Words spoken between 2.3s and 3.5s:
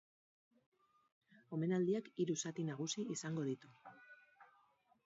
zati nagusi izango